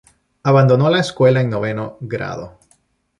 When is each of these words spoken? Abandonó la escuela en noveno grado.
Abandonó 0.41 0.89
la 0.89 0.99
escuela 0.99 1.41
en 1.41 1.51
noveno 1.51 1.97
grado. 1.99 2.57